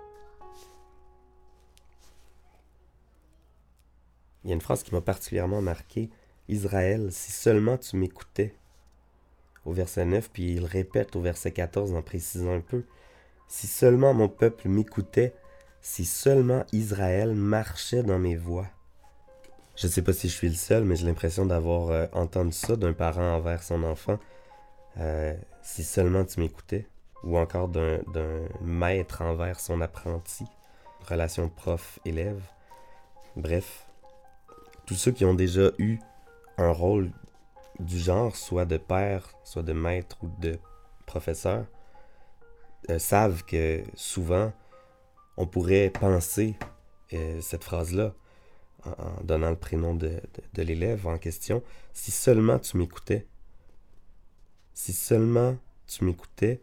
Il 4.43 4.49
y 4.49 4.53
a 4.53 4.55
une 4.55 4.61
phrase 4.61 4.83
qui 4.83 4.93
m'a 4.93 5.01
particulièrement 5.01 5.61
marqué. 5.61 6.09
Israël, 6.47 7.11
si 7.11 7.31
seulement 7.31 7.77
tu 7.77 7.95
m'écoutais. 7.97 8.55
au 9.65 9.73
verset 9.73 10.05
9, 10.05 10.29
puis 10.31 10.53
il 10.53 10.65
répète 10.65 11.15
au 11.15 11.21
verset 11.21 11.51
14 11.51 11.93
en 11.93 12.01
précisant 12.01 12.53
un 12.53 12.61
peu. 12.61 12.83
Si 13.47 13.67
seulement 13.67 14.13
mon 14.13 14.29
peuple 14.29 14.69
m'écoutait, 14.69 15.33
si 15.81 16.05
seulement 16.05 16.65
Israël 16.71 17.33
marchait 17.35 18.03
dans 18.03 18.19
mes 18.19 18.35
voies. 18.35 18.67
Je 19.75 19.87
ne 19.87 19.91
sais 19.91 20.01
pas 20.01 20.13
si 20.13 20.27
je 20.27 20.33
suis 20.33 20.49
le 20.49 20.55
seul, 20.55 20.83
mais 20.83 20.95
j'ai 20.95 21.05
l'impression 21.05 21.45
d'avoir 21.45 21.89
euh, 21.89 22.05
entendu 22.13 22.51
ça 22.51 22.75
d'un 22.75 22.93
parent 22.93 23.35
envers 23.35 23.63
son 23.63 23.83
enfant. 23.83 24.19
Euh, 24.97 25.35
si 25.61 25.83
seulement 25.83 26.25
tu 26.25 26.39
m'écoutais. 26.39 26.87
Ou 27.23 27.37
encore 27.37 27.67
d'un 27.67 27.99
maître 28.61 29.21
envers 29.21 29.59
son 29.59 29.81
apprenti. 29.81 30.45
Relation 31.09 31.49
prof-élève. 31.49 32.41
Bref, 33.35 33.88
tous 34.89 34.95
ceux 34.95 35.11
qui 35.11 35.23
ont 35.23 35.35
déjà 35.35 35.69
eu 35.77 35.99
un 36.57 36.71
rôle 36.71 37.11
du 37.79 37.99
genre, 37.99 38.35
soit 38.35 38.65
de 38.65 38.77
père, 38.77 39.35
soit 39.43 39.61
de 39.61 39.71
maître 39.71 40.17
ou 40.23 40.31
de 40.39 40.57
professeur, 41.05 41.67
euh, 42.89 42.97
savent 42.97 43.43
que 43.45 43.83
souvent, 43.93 44.51
on 45.37 45.45
pourrait 45.45 45.91
penser 45.91 46.55
euh, 47.13 47.39
cette 47.39 47.63
phrase-là 47.63 48.15
en, 48.83 49.23
donnant 49.23 49.51
le 49.51 49.55
prénom 49.55 49.93
de, 49.93 50.19
l'élève 50.55 51.05
en 51.05 51.19
question. 51.19 51.61
Si 51.93 52.09
seulement 52.09 52.57
tu 52.57 52.75
m'écoutais, 52.75 53.27
si 54.73 54.91
seulement 54.91 55.55
tu 55.85 56.03
m'écoutais, 56.03 56.61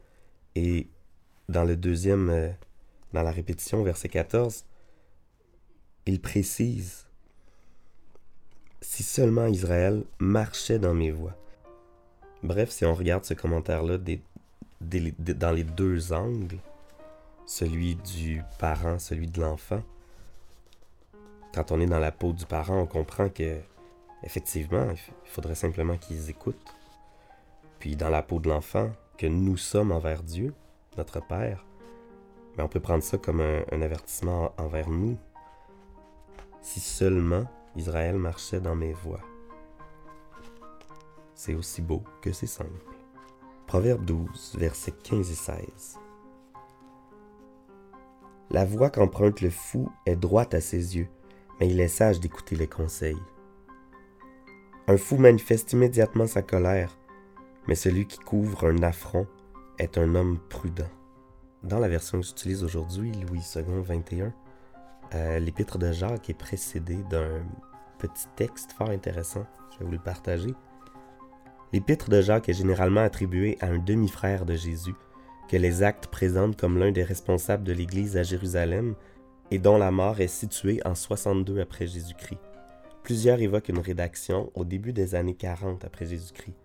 et 0.56 0.88
dans 1.48 1.62
le 1.62 1.76
deuxième, 1.76 2.30
euh, 2.30 2.50
dans 3.12 3.22
la 3.22 3.30
répétition, 3.30 3.84
verset 3.84 4.08
14, 4.08 4.64
il 6.06 6.20
précise 6.20 7.05
si 8.88 9.02
seulement 9.02 9.46
Israël 9.46 10.04
marchait 10.20 10.78
dans 10.78 10.94
mes 10.94 11.10
voies. 11.10 11.34
Bref, 12.44 12.70
si 12.70 12.84
on 12.84 12.94
regarde 12.94 13.24
ce 13.24 13.34
commentaire-là 13.34 13.98
dans 14.80 15.50
les 15.50 15.64
deux 15.64 16.12
angles, 16.12 16.58
celui 17.46 17.96
du 17.96 18.42
parent, 18.60 19.00
celui 19.00 19.26
de 19.26 19.40
l'enfant, 19.40 19.82
quand 21.52 21.72
on 21.72 21.80
est 21.80 21.86
dans 21.86 21.98
la 21.98 22.12
peau 22.12 22.32
du 22.32 22.46
parent, 22.46 22.80
on 22.80 22.86
comprend 22.86 23.28
que, 23.28 23.58
effectivement, 24.22 24.86
il 24.92 25.30
faudrait 25.30 25.56
simplement 25.56 25.96
qu'ils 25.96 26.30
écoutent. 26.30 26.74
Puis 27.80 27.96
dans 27.96 28.08
la 28.08 28.22
peau 28.22 28.38
de 28.38 28.48
l'enfant, 28.48 28.90
que 29.18 29.26
nous 29.26 29.56
sommes 29.56 29.90
envers 29.90 30.22
Dieu, 30.22 30.54
notre 30.96 31.20
Père, 31.20 31.64
mais 32.56 32.62
on 32.62 32.68
peut 32.68 32.80
prendre 32.80 33.02
ça 33.02 33.18
comme 33.18 33.40
un, 33.40 33.62
un 33.72 33.82
avertissement 33.82 34.52
envers 34.58 34.88
nous. 34.88 35.18
Si 36.62 36.78
seulement 36.78 37.46
Israël 37.76 38.16
marchait 38.16 38.60
dans 38.60 38.74
mes 38.74 38.92
voies. 38.92 39.20
C'est 41.34 41.54
aussi 41.54 41.82
beau 41.82 42.02
que 42.22 42.32
c'est 42.32 42.46
simple. 42.46 42.70
Proverbe 43.66 44.04
12, 44.04 44.56
versets 44.58 44.94
15 45.02 45.30
et 45.30 45.34
16. 45.34 45.98
La 48.50 48.64
voie 48.64 48.90
qu'emprunte 48.90 49.42
le 49.42 49.50
fou 49.50 49.90
est 50.06 50.16
droite 50.16 50.54
à 50.54 50.60
ses 50.60 50.96
yeux, 50.96 51.08
mais 51.60 51.68
il 51.68 51.80
est 51.80 51.88
sage 51.88 52.20
d'écouter 52.20 52.56
les 52.56 52.68
conseils. 52.68 53.20
Un 54.88 54.96
fou 54.96 55.16
manifeste 55.16 55.72
immédiatement 55.72 56.26
sa 56.26 56.42
colère, 56.42 56.96
mais 57.66 57.74
celui 57.74 58.06
qui 58.06 58.18
couvre 58.18 58.66
un 58.66 58.82
affront 58.82 59.26
est 59.78 59.98
un 59.98 60.14
homme 60.14 60.38
prudent. 60.48 60.88
Dans 61.62 61.80
la 61.80 61.88
version 61.88 62.20
que 62.20 62.26
j'utilise 62.26 62.62
aujourd'hui, 62.62 63.12
Louis 63.12 63.42
II 63.56 63.82
21, 63.82 64.32
euh, 65.14 65.38
l'épître 65.38 65.78
de 65.78 65.92
Jacques 65.92 66.30
est 66.30 66.34
précédé 66.34 66.96
d'un 67.10 67.42
petit 67.98 68.26
texte 68.36 68.72
fort 68.72 68.90
intéressant. 68.90 69.46
Je 69.72 69.78
vais 69.78 69.84
vous 69.84 69.92
le 69.92 69.98
partager. 69.98 70.54
L'épître 71.72 72.08
de 72.08 72.20
Jacques 72.20 72.48
est 72.48 72.54
généralement 72.54 73.00
attribué 73.02 73.58
à 73.60 73.66
un 73.66 73.78
demi-frère 73.78 74.46
de 74.46 74.54
Jésus, 74.54 74.94
que 75.48 75.56
les 75.56 75.82
actes 75.82 76.06
présentent 76.06 76.56
comme 76.56 76.78
l'un 76.78 76.92
des 76.92 77.04
responsables 77.04 77.64
de 77.64 77.72
l'Église 77.72 78.16
à 78.16 78.22
Jérusalem 78.22 78.94
et 79.50 79.58
dont 79.58 79.78
la 79.78 79.90
mort 79.90 80.20
est 80.20 80.28
située 80.28 80.80
en 80.84 80.94
62 80.94 81.60
après 81.60 81.86
Jésus-Christ. 81.86 82.40
Plusieurs 83.02 83.40
évoquent 83.40 83.68
une 83.68 83.78
rédaction 83.78 84.50
au 84.54 84.64
début 84.64 84.92
des 84.92 85.14
années 85.14 85.34
40 85.34 85.84
après 85.84 86.06
Jésus-Christ. 86.06 86.56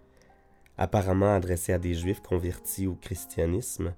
Apparemment 0.77 1.35
adressée 1.35 1.73
à 1.73 1.77
des 1.77 1.93
Juifs 1.93 2.21
convertis 2.21 2.87
au 2.87 2.95
christianisme, 2.95 3.93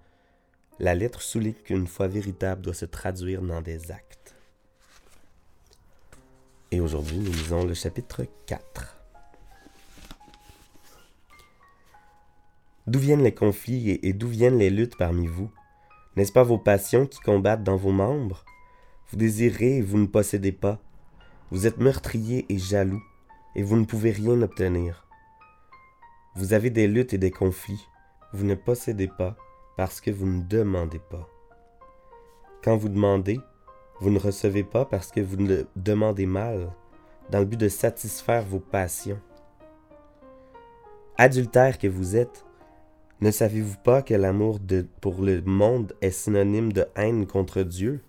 la 0.79 0.95
lettre 0.95 1.21
souligne 1.21 1.53
qu'une 1.53 1.87
foi 1.87 2.07
véritable 2.07 2.61
doit 2.61 2.73
se 2.73 2.85
traduire 2.85 3.41
dans 3.41 3.61
des 3.61 3.91
actes. 3.91 4.22
Et 6.73 6.79
aujourd'hui, 6.79 7.19
nous 7.19 7.31
lisons 7.31 7.65
le 7.65 7.75
chapitre 7.75 8.25
4. 8.47 8.97
D'où 12.87 12.97
viennent 12.97 13.21
les 13.21 13.35
conflits 13.35 13.99
et, 14.01 14.13
d'où 14.13 14.27
viennent 14.27 14.57
les 14.57 14.71
luttes 14.71 14.97
parmi 14.97 15.27
vous? 15.27 15.51
N'est-ce 16.15 16.31
pas 16.31 16.41
vos 16.41 16.57
passions 16.57 17.05
qui 17.05 17.19
combattent 17.19 17.63
dans 17.63 17.77
vos 17.77 17.91
membres? 17.91 18.43
Vous 19.07 19.17
désirez 19.17 19.77
et 19.77 19.81
vous 19.83 19.99
ne 19.99 20.07
possédez 20.07 20.51
pas. 20.51 20.79
Vous 21.51 21.67
êtes 21.67 21.77
meurtrier 21.77 22.47
et 22.49 22.57
jaloux, 22.57 23.03
et 23.53 23.61
vous 23.61 23.77
ne 23.77 23.85
pouvez 23.85 24.09
rien 24.09 24.41
obtenir. 24.41 25.05
Vous 26.33 26.53
avez 26.53 26.71
des 26.71 26.87
luttes 26.87 27.13
et 27.13 27.19
des 27.19 27.29
conflits. 27.29 27.87
Vous 28.33 28.45
ne 28.45 28.55
possédez 28.55 29.09
pas 29.09 29.37
parce 29.77 30.01
que 30.01 30.09
vous 30.09 30.25
ne 30.25 30.41
demandez 30.41 31.01
pas. 31.11 31.29
Quand 32.63 32.77
vous 32.77 32.89
demandez, 32.89 33.39
vous 33.99 34.09
ne 34.09 34.19
recevez 34.19 34.63
pas 34.63 34.85
parce 34.85 35.11
que 35.11 35.21
vous 35.21 35.37
ne 35.37 35.63
demandez 35.75 36.25
mal, 36.25 36.71
dans 37.29 37.39
le 37.39 37.45
but 37.45 37.59
de 37.59 37.69
satisfaire 37.69 38.45
vos 38.45 38.59
passions. 38.59 39.19
Adultère 41.17 41.77
que 41.77 41.87
vous 41.87 42.15
êtes, 42.15 42.45
ne 43.21 43.31
savez-vous 43.31 43.77
pas 43.77 44.01
que 44.01 44.13
l'amour 44.13 44.59
pour 44.99 45.21
le 45.21 45.41
monde 45.41 45.93
est 46.01 46.11
synonyme 46.11 46.73
de 46.73 46.85
haine 46.95 47.25
contre 47.25 47.63
Dieu? 47.63 48.01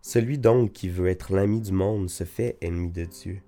Celui 0.00 0.38
donc 0.38 0.72
qui 0.72 0.88
veut 0.88 1.08
être 1.08 1.32
l'ami 1.34 1.60
du 1.60 1.72
monde 1.72 2.08
se 2.08 2.24
fait 2.24 2.56
ennemi 2.60 2.90
de 2.90 3.04
Dieu. 3.04 3.42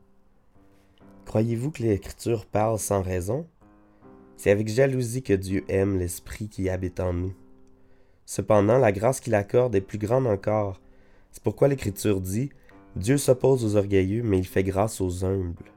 Croyez-vous 1.25 1.71
que 1.71 1.83
l'Écriture 1.83 2.45
parle 2.45 2.79
sans 2.79 3.01
raison? 3.01 3.47
C'est 4.37 4.51
avec 4.51 4.69
jalousie 4.69 5.23
que 5.23 5.33
Dieu 5.33 5.65
aime 5.69 5.99
l'Esprit 5.99 6.49
qui 6.49 6.69
habite 6.69 7.01
en 7.01 7.13
nous. 7.13 7.35
Cependant, 8.31 8.77
la 8.77 8.93
grâce 8.93 9.21
qu'il 9.21 9.35
accorde 9.35 9.75
est 9.75 9.81
plus 9.81 9.97
grande 9.97 10.27
encore. 10.27 10.83
C'est 11.33 11.43
pourquoi 11.43 11.69
l'Écriture 11.69 12.21
dit 12.21 12.51
Dieu 12.95 13.17
s'oppose 13.17 13.65
aux 13.65 13.77
orgueilleux, 13.77 14.23
mais 14.23 14.37
il 14.37 14.47
fait 14.47 14.63
grâce 14.63 15.01
aux 15.01 15.25
humbles. 15.25 15.73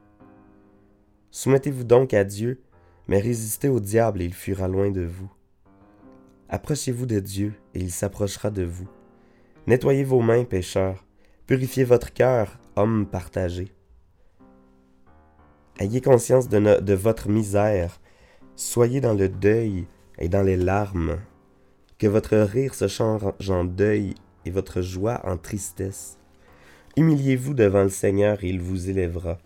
Soumettez-vous 1.31 1.85
donc 1.85 2.13
à 2.13 2.25
Dieu 2.25 2.61
mais 3.07 3.19
résistez 3.19 3.69
au 3.69 3.79
diable 3.79 4.21
et 4.21 4.25
il 4.25 4.33
fuira 4.33 4.67
loin 4.67 4.91
de 4.91 5.01
vous. 5.01 5.31
Approchez-vous 6.49 7.05
de 7.05 7.19
Dieu 7.21 7.53
et 7.73 7.79
il 7.79 7.91
s'approchera 7.91 8.49
de 8.49 8.63
vous. 8.63 8.89
Nettoyez 9.67 10.03
vos 10.03 10.19
mains, 10.19 10.43
pécheurs. 10.43 11.05
Purifiez 11.47 11.85
votre 11.85 12.11
cœur, 12.11 12.59
homme 12.75 13.05
partagé. 13.05 13.71
Ayez 15.79 16.01
conscience 16.01 16.49
de 16.49 16.93
votre 16.93 17.29
misère. 17.29 18.01
Soyez 18.57 18.99
dans 18.99 19.13
le 19.13 19.29
deuil 19.29 19.87
et 20.19 20.27
dans 20.27 20.43
les 20.43 20.57
larmes. 20.57 21.17
Que 22.01 22.07
votre 22.07 22.35
rire 22.35 22.73
se 22.73 22.87
change 22.87 23.51
en 23.51 23.63
deuil 23.63 24.15
et 24.43 24.49
votre 24.49 24.81
joie 24.81 25.21
en 25.23 25.37
tristesse. 25.37 26.17
Humiliez-vous 26.97 27.53
devant 27.53 27.83
le 27.83 27.89
Seigneur 27.89 28.43
et 28.43 28.49
il 28.49 28.59
vous 28.59 28.89
élèvera. 28.89 29.37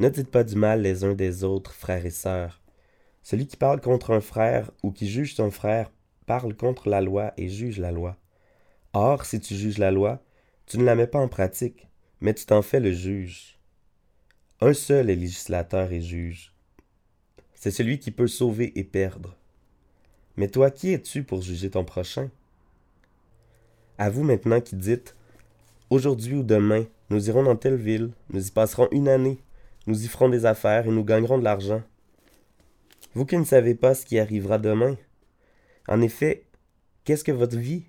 Ne 0.00 0.08
dites 0.08 0.32
pas 0.32 0.42
du 0.42 0.56
mal 0.56 0.82
les 0.82 1.04
uns 1.04 1.14
des 1.14 1.44
autres, 1.44 1.74
frères 1.74 2.04
et 2.04 2.10
sœurs. 2.10 2.60
Celui 3.22 3.46
qui 3.46 3.56
parle 3.56 3.80
contre 3.80 4.12
un 4.12 4.20
frère 4.20 4.72
ou 4.82 4.90
qui 4.90 5.08
juge 5.08 5.36
son 5.36 5.52
frère 5.52 5.92
parle 6.26 6.56
contre 6.56 6.88
la 6.88 7.00
loi 7.00 7.32
et 7.36 7.48
juge 7.48 7.78
la 7.78 7.92
loi. 7.92 8.16
Or, 8.92 9.24
si 9.24 9.38
tu 9.38 9.54
juges 9.54 9.78
la 9.78 9.92
loi, 9.92 10.20
tu 10.66 10.76
ne 10.76 10.84
la 10.84 10.96
mets 10.96 11.06
pas 11.06 11.20
en 11.20 11.28
pratique, 11.28 11.86
mais 12.20 12.34
tu 12.34 12.46
t'en 12.46 12.62
fais 12.62 12.80
le 12.80 12.90
juge. 12.90 13.60
Un 14.60 14.72
seul 14.72 15.08
est 15.08 15.14
législateur 15.14 15.92
et 15.92 16.00
juge. 16.00 16.52
C'est 17.54 17.70
celui 17.70 18.00
qui 18.00 18.10
peut 18.10 18.26
sauver 18.26 18.76
et 18.76 18.82
perdre. 18.82 19.37
Mais 20.38 20.46
toi, 20.46 20.70
qui 20.70 20.92
es-tu 20.92 21.24
pour 21.24 21.42
juger 21.42 21.68
ton 21.68 21.84
prochain? 21.84 22.30
À 23.98 24.08
vous 24.08 24.22
maintenant 24.22 24.60
qui 24.60 24.76
dites 24.76 25.16
Aujourd'hui 25.90 26.36
ou 26.36 26.44
demain, 26.44 26.86
nous 27.10 27.28
irons 27.28 27.42
dans 27.42 27.56
telle 27.56 27.74
ville, 27.74 28.12
nous 28.30 28.46
y 28.46 28.50
passerons 28.52 28.86
une 28.92 29.08
année, 29.08 29.38
nous 29.88 30.04
y 30.04 30.06
ferons 30.06 30.28
des 30.28 30.46
affaires 30.46 30.86
et 30.86 30.90
nous 30.90 31.02
gagnerons 31.02 31.38
de 31.38 31.44
l'argent. 31.44 31.82
Vous 33.14 33.26
qui 33.26 33.36
ne 33.36 33.44
savez 33.44 33.74
pas 33.74 33.96
ce 33.96 34.06
qui 34.06 34.20
arrivera 34.20 34.58
demain. 34.58 34.96
En 35.88 36.00
effet, 36.02 36.44
qu'est-ce 37.02 37.24
que 37.24 37.32
votre 37.32 37.58
vie? 37.58 37.82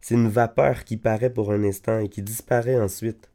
C'est 0.00 0.14
une 0.14 0.30
vapeur 0.30 0.84
qui 0.84 0.96
paraît 0.96 1.28
pour 1.28 1.52
un 1.52 1.64
instant 1.64 1.98
et 1.98 2.08
qui 2.08 2.22
disparaît 2.22 2.80
ensuite. 2.80 3.28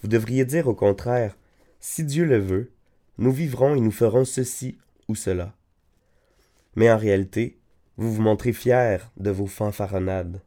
Vous 0.00 0.08
devriez 0.08 0.46
dire 0.46 0.66
au 0.66 0.74
contraire, 0.74 1.36
si 1.80 2.04
Dieu 2.04 2.24
le 2.24 2.38
veut, 2.38 2.72
nous 3.18 3.32
vivrons 3.32 3.74
et 3.74 3.80
nous 3.80 3.90
ferons 3.90 4.24
ceci 4.24 4.78
ou 5.08 5.14
cela. 5.14 5.52
Mais 6.74 6.90
en 6.90 6.96
réalité, 6.96 7.58
vous 7.96 8.12
vous 8.12 8.22
montrez 8.22 8.52
fiers 8.52 8.98
de 9.16 9.30
vos 9.30 9.46
fanfaronnades. 9.46 10.40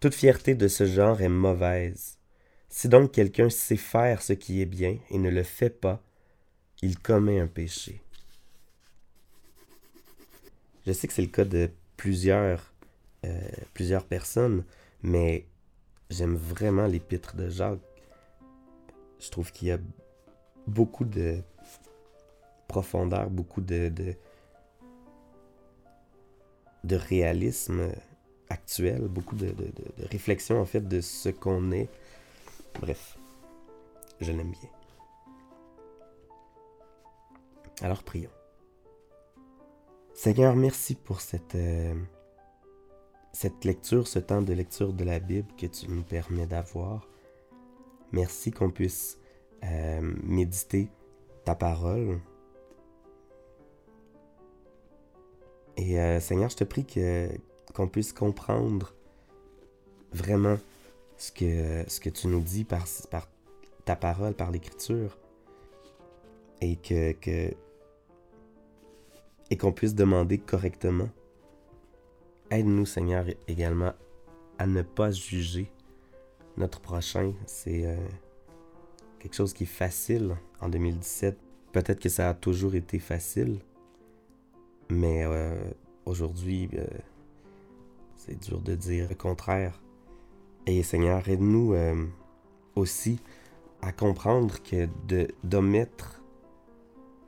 Toute 0.00 0.14
fierté 0.14 0.54
de 0.54 0.68
ce 0.68 0.86
genre 0.86 1.20
est 1.20 1.28
mauvaise. 1.28 2.18
Si 2.68 2.88
donc 2.88 3.12
quelqu'un 3.12 3.50
sait 3.50 3.76
faire 3.76 4.22
ce 4.22 4.32
qui 4.32 4.60
est 4.60 4.66
bien 4.66 4.98
et 5.10 5.18
ne 5.18 5.30
le 5.30 5.42
fait 5.42 5.70
pas, 5.70 6.02
il 6.82 6.98
commet 6.98 7.40
un 7.40 7.46
péché. 7.46 8.00
Je 10.86 10.92
sais 10.92 11.06
que 11.06 11.12
c'est 11.12 11.22
le 11.22 11.28
cas 11.28 11.44
de 11.44 11.70
plusieurs, 11.96 12.72
euh, 13.24 13.40
plusieurs 13.74 14.04
personnes, 14.04 14.64
mais 15.02 15.46
j'aime 16.10 16.36
vraiment 16.36 16.86
l'épître 16.86 17.36
de 17.36 17.48
Jacques. 17.48 17.80
Je 19.20 19.30
trouve 19.30 19.50
qu'il 19.52 19.68
y 19.68 19.72
a 19.72 19.78
beaucoup 20.66 21.04
de 21.04 21.42
profondeur, 22.68 23.30
beaucoup 23.30 23.60
de, 23.60 24.14
de 26.84 26.96
réalisme 26.96 27.90
actuel, 28.50 29.02
beaucoup 29.08 29.36
de, 29.36 29.54
réflexion 30.10 30.60
en 30.60 30.64
fait 30.64 30.86
de 30.86 31.00
ce 31.00 31.28
qu'on 31.28 31.72
est. 31.72 31.88
Bref, 32.80 33.18
je 34.20 34.32
l'aime 34.32 34.50
bien. 34.50 34.70
Alors 37.80 38.02
prions. 38.02 38.30
Seigneur, 40.14 40.56
merci 40.56 40.96
pour 40.96 41.20
cette, 41.20 41.54
euh, 41.54 41.94
cette 43.32 43.64
lecture, 43.64 44.08
ce 44.08 44.18
temps 44.18 44.42
de 44.42 44.52
lecture 44.52 44.92
de 44.92 45.04
la 45.04 45.20
Bible 45.20 45.48
que 45.56 45.66
tu 45.66 45.88
nous 45.88 46.02
permets 46.02 46.46
d'avoir. 46.46 47.06
Merci 48.10 48.50
qu'on 48.50 48.70
puisse 48.70 49.18
euh, 49.62 50.00
méditer 50.24 50.88
ta 51.44 51.54
parole. 51.54 52.18
Et 55.78 55.98
euh, 55.98 56.20
Seigneur, 56.20 56.50
je 56.50 56.56
te 56.56 56.64
prie 56.64 56.84
que, 56.84 57.28
qu'on 57.72 57.88
puisse 57.88 58.12
comprendre 58.12 58.94
vraiment 60.12 60.58
ce 61.16 61.30
que, 61.30 61.88
ce 61.88 62.00
que 62.00 62.10
tu 62.10 62.26
nous 62.26 62.40
dis 62.40 62.64
par, 62.64 62.84
par 63.10 63.28
ta 63.84 63.94
parole, 63.94 64.34
par 64.34 64.50
l'écriture. 64.50 65.16
Et 66.60 66.74
que, 66.76 67.12
que 67.12 67.54
et 69.50 69.56
qu'on 69.56 69.72
puisse 69.72 69.94
demander 69.94 70.38
correctement. 70.38 71.08
Aide-nous, 72.50 72.84
Seigneur, 72.84 73.24
également 73.46 73.92
à 74.58 74.66
ne 74.66 74.82
pas 74.82 75.10
juger 75.10 75.70
notre 76.56 76.80
prochain. 76.80 77.32
C'est 77.46 77.86
euh, 77.86 77.96
quelque 79.20 79.34
chose 79.34 79.52
qui 79.52 79.62
est 79.62 79.66
facile 79.66 80.36
en 80.60 80.68
2017. 80.68 81.38
Peut-être 81.72 82.00
que 82.00 82.08
ça 82.08 82.30
a 82.30 82.34
toujours 82.34 82.74
été 82.74 82.98
facile, 82.98 83.60
mais 84.90 85.24
euh, 85.24 85.54
aujourd'hui, 86.06 86.68
euh, 86.74 86.86
c'est 88.16 88.38
dur 88.38 88.60
de 88.60 88.74
dire 88.74 89.08
le 89.08 89.14
contraire. 89.14 89.80
Et 90.66 90.82
Seigneur, 90.82 91.26
aide-nous 91.28 91.74
aussi 92.74 93.20
à 93.80 93.90
comprendre 93.90 94.62
que 94.62 94.86
d'omettre 95.44 96.20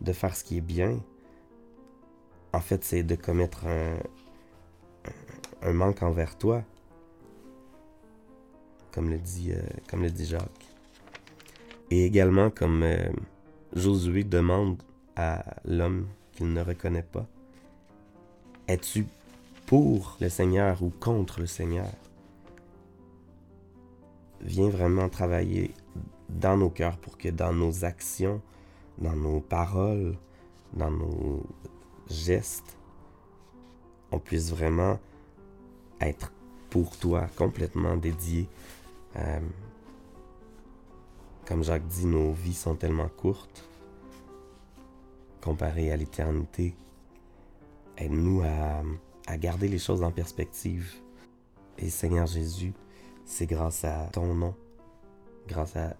de 0.02 0.12
faire 0.12 0.37
ce 0.37 0.45
qui 0.45 0.59
est 0.59 0.62
bien, 0.62 1.00
en 2.52 2.61
fait, 2.61 2.85
c'est 2.85 3.02
de 3.02 3.14
commettre 3.14 3.67
un, 5.62 5.73
manque 5.73 6.02
envers 6.02 6.37
toi, 6.37 6.64
comme 8.93 9.11
le 9.11 9.19
dit, 9.19 9.52
euh, 9.52 9.62
comme 9.88 10.02
le 10.02 10.11
dit 10.11 10.26
Jacques. 10.26 10.67
Et 11.90 12.05
également, 12.05 12.50
comme 12.50 12.83
euh, 12.83 13.09
Josué 13.75 14.25
demande 14.25 14.83
à 15.17 15.45
l'homme 15.64 16.09
qu'il 16.33 16.52
ne 16.52 16.61
reconnaît 16.62 17.05
pas, 17.05 17.29
es-tu 18.71 19.07
pour 19.67 20.17
le 20.21 20.29
Seigneur 20.29 20.81
ou 20.83 20.91
contre 20.91 21.41
le 21.41 21.47
Seigneur? 21.47 21.91
Viens 24.41 24.69
vraiment 24.69 25.09
travailler 25.09 25.75
dans 26.29 26.57
nos 26.57 26.71
cœurs 26.71 26.97
pour 26.97 27.19
que 27.19 27.29
dans 27.29 27.53
nos 27.53 27.85
actions, 27.85 28.41
dans 28.99 29.17
nos 29.17 29.41
paroles, 29.41 30.17
dans 30.73 30.91
nos 30.91 31.43
geste, 32.09 32.77
on 34.12 34.21
puisse 34.21 34.50
vraiment 34.50 35.00
être 36.00 36.33
pour 36.71 36.97
toi 36.97 37.26
complètement 37.37 37.97
dédié. 37.97 38.49
Euh, 39.17 39.41
comme 41.45 41.65
Jacques 41.65 41.89
dit, 41.89 42.06
nos 42.06 42.33
vies 42.33 42.54
sont 42.54 42.76
tellement 42.76 43.09
courtes 43.09 43.69
comparées 45.41 45.91
à 45.91 45.97
l'éternité. 45.97 46.75
Aide-nous 48.00 48.43
à, 48.43 49.36
garder 49.36 49.69
les 49.69 49.78
choses 49.78 50.02
en 50.02 50.10
perspective. 50.10 50.93
Et 51.78 51.89
Seigneur 51.89 52.26
Jésus, 52.26 52.73
c'est 53.25 53.47
grâce 53.47 53.84
à 53.84 54.08
ton 54.13 54.34
nom, 54.34 54.54
grâce 55.47 55.76
à 55.76 55.97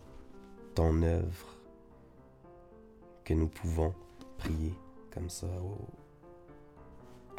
ton 0.75 1.03
œuvre, 1.03 1.57
que 3.25 3.35
nous 3.35 3.47
pouvons 3.47 3.95
prier 4.39 4.75
comme 5.13 5.31
ça 5.31 5.47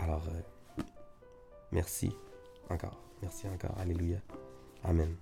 alors, 0.02 0.24
euh, 0.30 0.84
merci 1.72 2.12
encore. 2.70 2.98
Merci 3.22 3.48
encore. 3.48 3.78
Alléluia. 3.78 4.18
Amen. 4.84 5.16